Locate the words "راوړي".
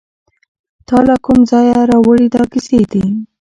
1.91-2.27